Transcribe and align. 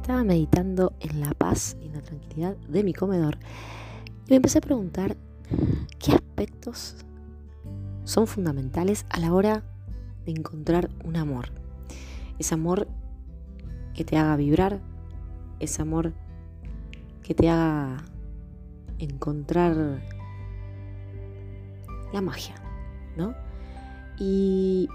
Estaba 0.00 0.24
meditando 0.24 0.92
en 1.00 1.20
la 1.20 1.32
paz 1.32 1.76
y 1.80 1.86
en 1.86 1.94
la 1.94 2.02
tranquilidad 2.02 2.56
de 2.68 2.84
mi 2.84 2.92
comedor 2.92 3.38
y 4.26 4.30
me 4.30 4.36
empecé 4.36 4.58
a 4.58 4.62
preguntar 4.62 5.16
qué 5.98 6.12
aspectos 6.12 6.96
son 8.04 8.26
fundamentales 8.26 9.04
a 9.10 9.20
la 9.20 9.32
hora 9.32 9.62
de 10.24 10.32
encontrar 10.32 10.90
un 11.04 11.16
amor. 11.16 11.50
Ese 12.38 12.54
amor 12.54 12.88
que 13.94 14.04
te 14.04 14.16
haga 14.16 14.36
vibrar, 14.36 14.80
ese 15.60 15.82
amor 15.82 16.12
que 17.22 17.34
te 17.34 17.50
haga 17.50 18.02
encontrar 18.98 20.00
la 22.12 22.20
magia, 22.20 22.54
¿no? 23.16 23.34
Y 24.18 24.88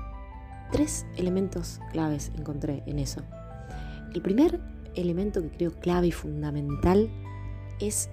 tres 0.71 1.05
elementos 1.17 1.79
claves 1.91 2.31
encontré 2.37 2.83
en 2.85 2.99
eso. 2.99 3.21
El 4.13 4.21
primer 4.21 4.59
elemento 4.95 5.41
que 5.41 5.49
creo 5.49 5.71
clave 5.71 6.07
y 6.07 6.11
fundamental 6.11 7.09
es 7.79 8.09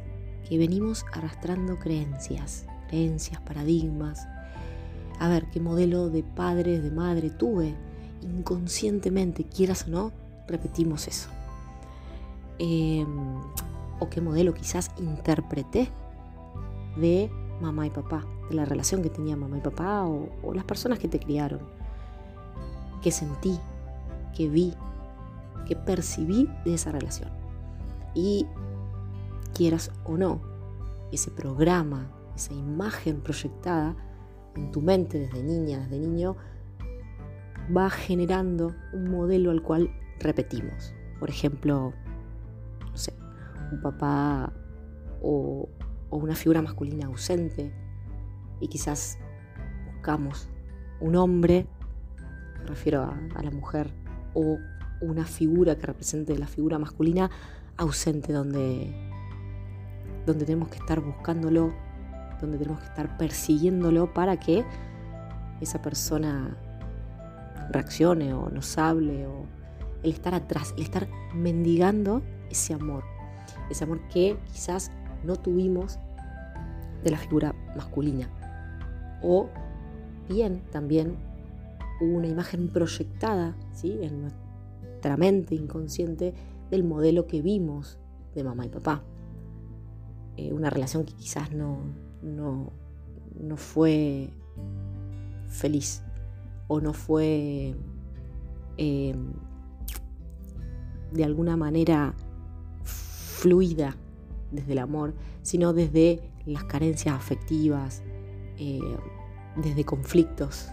que 0.48 0.58
venimos 0.58 1.04
arrastrando 1.12 1.78
creencias, 1.78 2.66
creencias, 2.88 3.40
paradigmas. 3.40 4.26
A 5.18 5.28
ver, 5.28 5.46
qué 5.50 5.60
modelo 5.60 6.10
de 6.10 6.22
padres, 6.22 6.82
de 6.82 6.90
madre 6.90 7.30
tuve. 7.30 7.74
Inconscientemente, 8.22 9.44
quieras 9.44 9.86
o 9.86 9.90
no, 9.90 10.12
repetimos 10.46 11.08
eso. 11.08 11.30
Em, 12.58 13.40
o 13.98 14.08
qué 14.10 14.20
modelo 14.20 14.54
quizás 14.54 14.90
interpreté 14.98 15.88
de 16.96 17.30
mamá 17.60 17.86
y 17.86 17.90
papá, 17.90 18.24
de 18.48 18.56
la 18.56 18.64
relación 18.64 19.02
que 19.02 19.10
tenía 19.10 19.36
mamá 19.36 19.58
y 19.58 19.60
papá 19.60 20.04
o, 20.04 20.28
o 20.42 20.54
las 20.54 20.64
personas 20.64 20.98
que 20.98 21.08
te 21.08 21.18
criaron. 21.18 21.60
¿Qué 23.06 23.12
sentí? 23.12 23.56
¿Qué 24.34 24.48
vi? 24.48 24.74
¿Qué 25.64 25.76
percibí 25.76 26.50
de 26.64 26.74
esa 26.74 26.90
relación? 26.90 27.30
Y 28.16 28.48
quieras 29.54 29.92
o 30.02 30.16
no, 30.16 30.40
ese 31.12 31.30
programa, 31.30 32.10
esa 32.34 32.52
imagen 32.52 33.20
proyectada 33.20 33.94
en 34.56 34.72
tu 34.72 34.80
mente 34.80 35.20
desde 35.20 35.40
niña, 35.44 35.78
desde 35.78 36.00
niño, 36.00 36.36
va 37.76 37.90
generando 37.90 38.74
un 38.92 39.08
modelo 39.08 39.52
al 39.52 39.62
cual 39.62 39.88
repetimos. 40.18 40.92
Por 41.20 41.30
ejemplo, 41.30 41.92
no 42.90 42.96
sé, 42.96 43.14
un 43.70 43.82
papá 43.82 44.52
o, 45.22 45.68
una 46.10 46.34
figura 46.34 46.60
masculina 46.60 47.06
ausente 47.06 47.72
y 48.58 48.66
quizás 48.66 49.16
buscamos 49.92 50.48
un 50.98 51.14
hombre, 51.14 51.68
me 52.60 52.66
refiero 52.66 53.02
a, 53.02 53.18
a 53.34 53.42
la 53.42 53.50
mujer, 53.50 53.90
o 54.34 54.58
una 55.00 55.24
figura 55.24 55.76
que 55.76 55.86
represente 55.86 56.38
la 56.38 56.46
figura 56.46 56.78
masculina 56.78 57.30
ausente, 57.76 58.32
donde, 58.32 58.94
donde 60.24 60.44
tenemos 60.44 60.68
que 60.68 60.78
estar 60.78 61.00
buscándolo, 61.00 61.72
donde 62.40 62.58
tenemos 62.58 62.80
que 62.80 62.86
estar 62.86 63.16
persiguiéndolo 63.16 64.12
para 64.12 64.38
que 64.38 64.64
esa 65.60 65.80
persona 65.80 66.56
reaccione 67.70 68.34
o 68.34 68.50
nos 68.50 68.76
hable 68.78 69.26
o 69.26 69.46
el 70.02 70.12
estar 70.12 70.34
atrás, 70.34 70.74
el 70.76 70.84
estar 70.84 71.08
mendigando 71.34 72.22
ese 72.50 72.74
amor, 72.74 73.04
ese 73.70 73.84
amor 73.84 74.00
que 74.08 74.36
quizás 74.52 74.90
no 75.24 75.36
tuvimos 75.36 75.98
de 77.02 77.10
la 77.10 77.18
figura 77.18 77.54
masculina. 77.74 78.28
O 79.22 79.48
bien 80.28 80.62
también 80.70 81.16
una 82.00 82.26
imagen 82.26 82.68
proyectada 82.68 83.56
¿sí? 83.72 83.98
en 84.02 84.22
nuestra 84.22 85.16
mente 85.16 85.54
inconsciente 85.54 86.34
del 86.70 86.84
modelo 86.84 87.26
que 87.26 87.42
vimos 87.42 87.98
de 88.34 88.44
mamá 88.44 88.66
y 88.66 88.68
papá. 88.68 89.02
Eh, 90.36 90.52
una 90.52 90.70
relación 90.70 91.04
que 91.04 91.14
quizás 91.14 91.52
no, 91.52 91.78
no, 92.22 92.72
no 93.40 93.56
fue 93.56 94.30
feliz 95.48 96.02
o 96.68 96.80
no 96.80 96.92
fue 96.92 97.74
eh, 98.76 99.14
de 101.12 101.24
alguna 101.24 101.56
manera 101.56 102.14
fluida 102.84 103.96
desde 104.50 104.72
el 104.72 104.78
amor, 104.78 105.14
sino 105.42 105.72
desde 105.72 106.20
las 106.44 106.64
carencias 106.64 107.14
afectivas, 107.14 108.02
eh, 108.58 108.80
desde 109.56 109.84
conflictos 109.84 110.68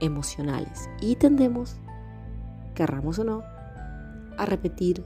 emocionales. 0.00 0.88
Y 1.00 1.16
tendemos, 1.16 1.76
querramos 2.74 3.18
o 3.18 3.24
no, 3.24 3.42
a 4.38 4.46
repetir 4.46 5.04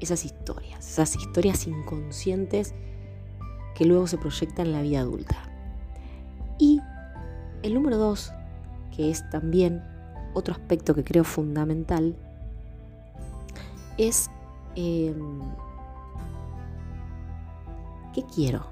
esas 0.00 0.24
historias, 0.24 0.88
esas 0.88 1.16
historias 1.16 1.66
inconscientes 1.66 2.74
que 3.74 3.84
luego 3.84 4.06
se 4.06 4.18
proyectan 4.18 4.66
en 4.66 4.72
la 4.72 4.82
vida 4.82 5.00
adulta. 5.00 5.36
Y 6.58 6.80
el 7.62 7.74
número 7.74 7.96
dos, 7.96 8.32
que 8.94 9.10
es 9.10 9.28
también 9.30 9.82
otro 10.34 10.54
aspecto 10.54 10.94
que 10.94 11.04
creo 11.04 11.24
fundamental, 11.24 12.16
es 13.98 14.30
em, 14.74 15.40
qué 18.14 18.22
quiero, 18.24 18.66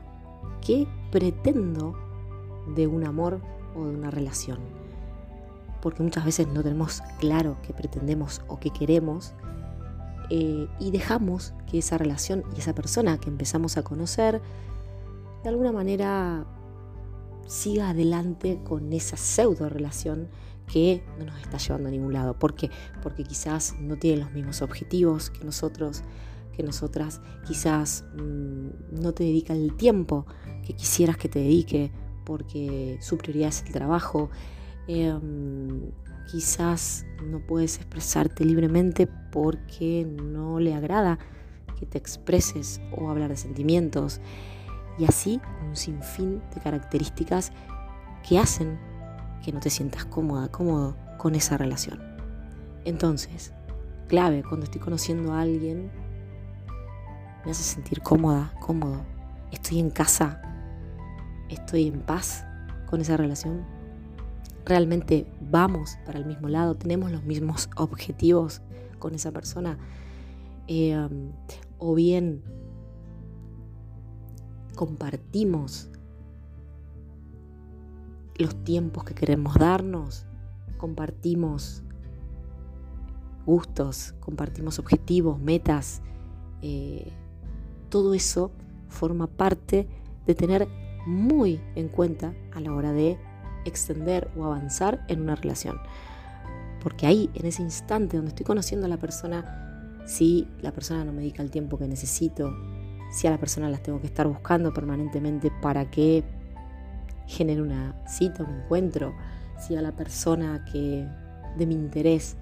qué 0.61 0.87
pretendo 1.11 1.95
de 2.75 2.87
un 2.87 3.05
amor 3.05 3.41
o 3.75 3.85
de 3.85 3.95
una 3.95 4.11
relación. 4.11 4.84
Porque 5.85 6.03
muchas 6.03 6.25
veces 6.25 6.49
no 6.49 6.65
tenemos 6.65 7.01
claro 7.21 7.59
qué 7.63 7.73
pretendemos 7.73 8.43
o 8.49 8.59
qué 8.59 8.71
queremos 8.71 9.35
eh, 10.31 10.67
y 10.81 10.91
dejamos 10.91 11.55
que 11.71 11.79
esa 11.79 11.99
relación 11.99 12.43
y 12.57 12.59
esa 12.59 12.75
persona 12.75 13.19
que 13.19 13.29
empezamos 13.29 13.77
a 13.77 13.85
conocer 13.85 14.41
de 15.43 15.49
alguna 15.49 15.71
manera 15.71 16.47
siga 17.47 17.91
adelante 17.91 18.59
con 18.65 18.93
esa 18.93 19.19
pseudo 19.19 19.69
relación 19.69 20.29
que 20.67 21.05
no 21.19 21.27
nos 21.27 21.41
está 21.43 21.59
llevando 21.59 21.89
a 21.89 21.93
ningún 21.93 22.13
lado. 22.13 22.39
¿Por 22.39 22.55
qué? 22.55 22.71
Porque 23.03 23.25
quizás 23.25 23.75
no 23.79 23.97
tiene 23.97 24.23
los 24.23 24.33
mismos 24.33 24.63
objetivos 24.63 25.29
que 25.29 25.45
nosotros, 25.45 26.03
que 26.57 26.63
nosotras, 26.63 27.21
quizás 27.47 28.05
mm, 28.17 29.03
no 29.03 29.13
te 29.13 29.25
dedica 29.25 29.53
el 29.53 29.77
tiempo 29.77 30.27
que 30.65 30.75
quisieras 30.75 31.19
que 31.19 31.29
te 31.29 31.41
dedique 31.41 31.93
porque 32.25 32.97
su 33.03 33.19
prioridad 33.19 33.51
es 33.51 33.63
el 33.67 33.73
trabajo. 33.73 34.31
Em, 34.87 35.91
quizás 36.31 37.07
no 37.25 37.41
puedes 37.41 37.77
expresarte 37.77 38.45
libremente 38.45 39.07
porque 39.07 40.07
no 40.07 40.61
le 40.61 40.75
agrada 40.75 41.19
que 41.79 41.87
te 41.87 41.99
expreses 41.99 42.81
o 42.93 43.11
hablar 43.11 43.31
de 43.31 43.37
sentimientos. 43.37 44.21
Y 44.99 45.07
así 45.07 45.41
un 45.67 45.75
sinfín 45.75 46.43
de 46.55 46.61
características 46.61 47.53
que 48.27 48.39
hacen 48.39 48.79
que 49.45 49.53
no 49.53 49.61
te 49.61 49.71
sientas 49.71 50.05
cómoda, 50.07 50.49
cómodo 50.49 50.97
con 51.19 51.35
esa 51.35 51.57
relación. 51.57 52.01
Entonces, 52.85 53.53
clave, 54.09 54.43
cuando 54.43 54.65
estoy 54.65 54.81
conociendo 54.81 55.33
a 55.33 55.41
alguien, 55.41 55.91
me 57.45 57.51
hace 57.51 57.63
sentir 57.63 58.01
cómoda, 58.01 58.55
cómodo. 58.61 59.05
Estoy 59.53 59.81
en 59.81 59.91
casa, 59.91 60.41
estoy 61.49 61.89
en 61.89 62.01
paz 62.01 62.45
con 62.87 63.01
esa 63.01 63.17
relación. 63.17 63.74
Realmente 64.67 65.27
vamos 65.41 65.99
para 66.07 66.19
el 66.19 66.27
mismo 66.27 66.49
lado, 66.49 66.75
tenemos 66.77 67.11
los 67.13 67.25
mismos 67.25 67.69
objetivos 67.77 68.63
con 68.99 69.15
esa 69.15 69.33
persona. 69.33 69.79
Eh, 70.67 70.97
um, 70.99 71.33
o 71.79 71.95
bien 71.95 72.43
compartimos 74.75 75.91
los 78.37 78.65
tiempos 78.65 79.05
que 79.05 79.15
queremos 79.15 79.55
darnos, 79.55 80.27
compartimos 80.79 81.83
gustos, 83.47 84.15
compartimos 84.21 84.79
objetivos, 84.79 85.39
metas. 85.39 86.03
Eh, 86.63 87.13
todo 87.91 88.15
eso 88.15 88.51
forma 88.89 89.27
parte 89.27 89.87
de 90.27 90.35
tener 90.35 90.69
muy 91.07 91.61
en 91.75 91.89
cuenta 91.89 92.35
a 92.53 92.61
la 92.61 92.73
hora 92.73 92.93
de 92.93 93.19
extender 93.65 94.31
o 94.37 94.45
avanzar 94.45 95.05
en 95.09 95.23
una 95.23 95.35
relación. 95.35 95.79
Porque 96.83 97.07
ahí, 97.07 97.31
en 97.35 97.47
ese 97.47 97.63
instante 97.63 98.17
donde 98.17 98.31
estoy 98.31 98.45
conociendo 98.45 98.87
a 98.87 98.89
la 98.89 98.99
persona, 98.99 100.03
si 100.07 100.47
la 100.61 100.73
persona 100.73 101.05
no 101.05 101.13
me 101.13 101.21
dedica 101.21 101.43
el 101.43 101.51
tiempo 101.51 101.79
que 101.79 101.89
necesito, 101.89 102.55
si 103.11 103.27
a 103.27 103.31
la 103.31 103.39
persona 103.39 103.71
las 103.71 103.83
tengo 103.83 104.01
que 104.01 104.07
estar 104.07 104.27
buscando 104.27 104.73
permanentemente 104.73 105.51
para 105.63 105.91
que 105.91 106.25
genere 107.27 107.63
una 107.63 107.95
cita, 108.07 108.43
un 108.43 108.63
encuentro, 108.63 109.15
si 109.59 109.77
a 109.77 109.83
la 109.83 109.93
persona 109.93 110.65
que 110.71 111.07
de 111.57 111.67
mi 111.67 111.75
interés 111.75 112.37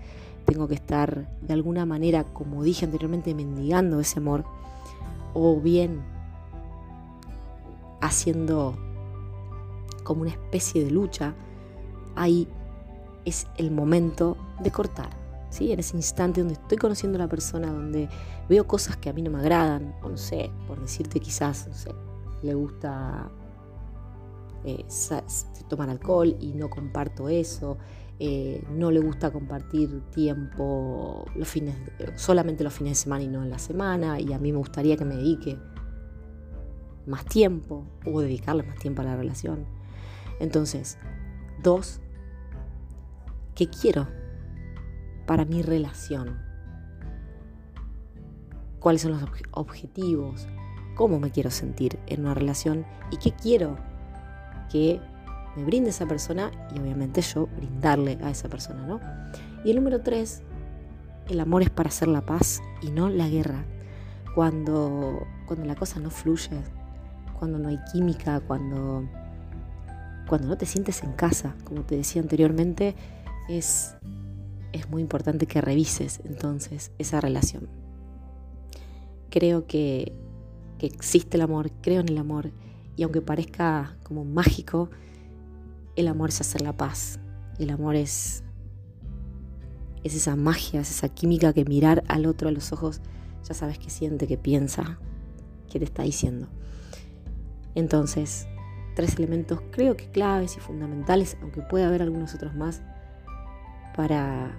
tengo 0.44 0.66
que 0.66 0.74
estar 0.74 1.28
de 1.40 1.52
alguna 1.52 1.86
manera, 1.86 2.24
como 2.24 2.62
dije 2.62 2.84
anteriormente, 2.84 3.34
mendigando 3.34 4.00
ese 4.00 4.18
amor, 4.18 4.44
o 5.34 5.60
bien 5.60 6.02
haciendo 8.00 8.76
como 10.02 10.22
una 10.22 10.30
especie 10.30 10.84
de 10.84 10.90
lucha, 10.90 11.34
ahí 12.14 12.48
es 13.24 13.46
el 13.56 13.70
momento 13.70 14.36
de 14.62 14.70
cortar, 14.70 15.10
¿sí? 15.50 15.72
En 15.72 15.80
ese 15.80 15.96
instante 15.96 16.40
donde 16.40 16.54
estoy 16.54 16.78
conociendo 16.78 17.16
a 17.18 17.20
la 17.20 17.28
persona, 17.28 17.70
donde 17.70 18.08
veo 18.48 18.66
cosas 18.66 18.96
que 18.96 19.10
a 19.10 19.12
mí 19.12 19.22
no 19.22 19.30
me 19.30 19.38
agradan, 19.38 19.94
o 20.02 20.08
no 20.08 20.16
sé, 20.16 20.50
por 20.66 20.80
decirte 20.80 21.20
quizás, 21.20 21.68
no 21.68 21.74
sé, 21.74 21.90
le 22.42 22.54
gusta 22.54 23.30
eh, 24.64 24.84
tomar 25.68 25.90
alcohol 25.90 26.36
y 26.40 26.52
no 26.52 26.68
comparto 26.68 27.28
eso, 27.28 27.78
eh, 28.18 28.62
no 28.70 28.90
le 28.90 29.00
gusta 29.00 29.32
compartir 29.32 30.02
tiempo 30.10 31.24
los 31.34 31.48
fines, 31.48 31.76
solamente 32.16 32.62
los 32.62 32.72
fines 32.72 32.92
de 32.92 33.02
semana 33.02 33.22
y 33.24 33.28
no 33.28 33.42
en 33.42 33.50
la 33.50 33.58
semana, 33.58 34.20
y 34.20 34.32
a 34.32 34.38
mí 34.38 34.52
me 34.52 34.58
gustaría 34.58 34.96
que 34.96 35.04
me 35.04 35.16
dedique 35.16 35.58
más 37.06 37.24
tiempo 37.24 37.84
o 38.06 38.20
dedicarle 38.20 38.62
más 38.62 38.78
tiempo 38.78 39.02
a 39.02 39.04
la 39.04 39.16
relación. 39.16 39.66
Entonces, 40.42 40.98
dos, 41.62 42.00
¿qué 43.54 43.68
quiero 43.68 44.08
para 45.24 45.44
mi 45.44 45.62
relación? 45.62 46.36
¿Cuáles 48.80 49.02
son 49.02 49.12
los 49.12 49.22
objetivos? 49.52 50.48
¿Cómo 50.96 51.20
me 51.20 51.30
quiero 51.30 51.52
sentir 51.52 51.96
en 52.08 52.22
una 52.22 52.34
relación? 52.34 52.84
¿Y 53.12 53.18
qué 53.18 53.30
quiero 53.30 53.76
que 54.68 55.00
me 55.54 55.62
brinde 55.62 55.90
esa 55.90 56.06
persona? 56.06 56.50
Y 56.74 56.80
obviamente 56.80 57.22
yo 57.22 57.46
brindarle 57.56 58.18
a 58.24 58.30
esa 58.30 58.48
persona, 58.48 58.84
¿no? 58.84 59.00
Y 59.64 59.70
el 59.70 59.76
número 59.76 60.00
tres, 60.00 60.42
el 61.28 61.38
amor 61.38 61.62
es 61.62 61.70
para 61.70 61.88
hacer 61.88 62.08
la 62.08 62.22
paz 62.22 62.60
y 62.80 62.90
no 62.90 63.08
la 63.08 63.28
guerra. 63.28 63.64
Cuando, 64.34 65.24
cuando 65.46 65.66
la 65.66 65.76
cosa 65.76 66.00
no 66.00 66.10
fluye, 66.10 66.64
cuando 67.38 67.60
no 67.60 67.68
hay 67.68 67.78
química, 67.92 68.40
cuando, 68.40 69.08
cuando 70.32 70.48
no 70.48 70.56
te 70.56 70.64
sientes 70.64 71.02
en 71.02 71.12
casa, 71.12 71.54
como 71.62 71.82
te 71.82 71.94
decía 71.94 72.22
anteriormente, 72.22 72.94
es, 73.50 73.96
es 74.72 74.88
muy 74.88 75.02
importante 75.02 75.46
que 75.46 75.60
revises 75.60 76.22
entonces 76.24 76.90
esa 76.96 77.20
relación. 77.20 77.68
Creo 79.28 79.66
que, 79.66 80.14
que 80.78 80.86
existe 80.86 81.36
el 81.36 81.42
amor, 81.42 81.70
creo 81.82 82.00
en 82.00 82.08
el 82.08 82.16
amor, 82.16 82.50
y 82.96 83.02
aunque 83.02 83.20
parezca 83.20 83.98
como 84.04 84.24
mágico, 84.24 84.88
el 85.96 86.08
amor 86.08 86.30
es 86.30 86.40
hacer 86.40 86.62
la 86.62 86.74
paz. 86.74 87.20
El 87.58 87.68
amor 87.68 87.94
es, 87.94 88.42
es 90.02 90.14
esa 90.14 90.34
magia, 90.34 90.80
es 90.80 90.90
esa 90.92 91.10
química 91.10 91.52
que 91.52 91.66
mirar 91.66 92.04
al 92.08 92.24
otro 92.24 92.48
a 92.48 92.52
los 92.52 92.72
ojos 92.72 93.02
ya 93.46 93.52
sabes 93.52 93.78
qué 93.78 93.90
siente, 93.90 94.26
qué 94.26 94.38
piensa, 94.38 94.98
qué 95.70 95.78
te 95.78 95.84
está 95.84 96.04
diciendo. 96.04 96.48
Entonces, 97.74 98.46
tres 98.94 99.16
elementos 99.18 99.60
creo 99.70 99.96
que 99.96 100.06
claves 100.06 100.56
y 100.56 100.60
fundamentales, 100.60 101.36
aunque 101.42 101.62
puede 101.62 101.84
haber 101.84 102.02
algunos 102.02 102.34
otros 102.34 102.54
más, 102.54 102.82
para, 103.96 104.50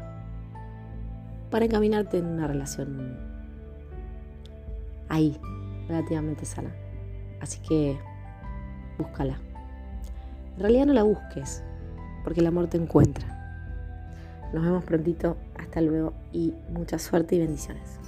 para 1.50 1.66
encaminarte 1.66 2.18
en 2.18 2.26
una 2.26 2.48
relación 2.48 3.18
ahí, 5.10 5.40
relativamente 5.88 6.46
sana. 6.46 6.72
Así 7.42 7.60
que 7.60 7.98
búscala. 8.98 9.40
En 10.56 10.60
realidad 10.60 10.86
no 10.86 10.94
la 10.94 11.04
busques, 11.04 11.64
porque 12.24 12.42
el 12.42 12.48
amor 12.48 12.68
te 12.68 12.78
encuentra. 12.78 13.28
Nos 14.54 14.64
vemos 14.64 14.84
prontito, 14.84 15.38
hasta 15.58 15.82
luego 15.82 16.14
y 16.32 16.54
mucha 16.70 17.00
suerte 17.00 17.36
y 17.36 17.40
bendiciones. 17.40 18.00